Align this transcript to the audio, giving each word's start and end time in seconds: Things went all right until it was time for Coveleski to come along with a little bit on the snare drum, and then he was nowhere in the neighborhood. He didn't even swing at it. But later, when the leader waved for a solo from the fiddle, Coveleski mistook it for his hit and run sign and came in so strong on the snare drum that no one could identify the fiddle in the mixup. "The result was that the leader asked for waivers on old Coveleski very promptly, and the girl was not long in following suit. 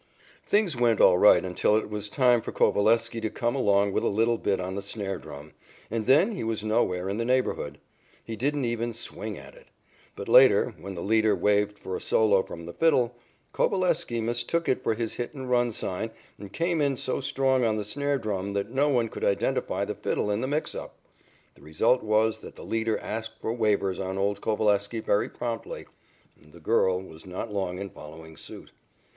Things 0.47 0.75
went 0.75 0.99
all 0.99 1.19
right 1.19 1.45
until 1.45 1.77
it 1.77 1.87
was 1.87 2.09
time 2.09 2.41
for 2.41 2.51
Coveleski 2.51 3.21
to 3.21 3.29
come 3.29 3.53
along 3.55 3.93
with 3.93 4.03
a 4.03 4.07
little 4.07 4.39
bit 4.39 4.59
on 4.59 4.73
the 4.73 4.81
snare 4.81 5.19
drum, 5.19 5.51
and 5.91 6.07
then 6.07 6.31
he 6.31 6.43
was 6.43 6.63
nowhere 6.63 7.07
in 7.07 7.17
the 7.17 7.23
neighborhood. 7.23 7.77
He 8.23 8.35
didn't 8.35 8.65
even 8.65 8.93
swing 8.93 9.37
at 9.37 9.53
it. 9.53 9.67
But 10.15 10.27
later, 10.27 10.73
when 10.79 10.95
the 10.95 11.03
leader 11.03 11.35
waved 11.35 11.77
for 11.77 11.95
a 11.95 12.01
solo 12.01 12.41
from 12.41 12.65
the 12.65 12.73
fiddle, 12.73 13.15
Coveleski 13.53 14.21
mistook 14.21 14.67
it 14.67 14.81
for 14.81 14.95
his 14.95 15.13
hit 15.13 15.35
and 15.35 15.47
run 15.47 15.71
sign 15.71 16.09
and 16.39 16.51
came 16.51 16.81
in 16.81 16.97
so 16.97 17.21
strong 17.21 17.63
on 17.63 17.77
the 17.77 17.85
snare 17.85 18.17
drum 18.17 18.53
that 18.53 18.71
no 18.71 18.89
one 18.89 19.07
could 19.07 19.23
identify 19.23 19.85
the 19.85 19.93
fiddle 19.93 20.31
in 20.31 20.41
the 20.41 20.47
mixup. 20.47 20.93
"The 21.53 21.61
result 21.61 22.01
was 22.01 22.39
that 22.39 22.55
the 22.55 22.65
leader 22.65 22.97
asked 22.97 23.39
for 23.39 23.53
waivers 23.53 23.99
on 24.03 24.17
old 24.17 24.41
Coveleski 24.41 24.99
very 24.99 25.29
promptly, 25.29 25.85
and 26.41 26.51
the 26.53 26.59
girl 26.59 27.03
was 27.03 27.27
not 27.27 27.53
long 27.53 27.77
in 27.77 27.91
following 27.91 28.35
suit. 28.35 28.71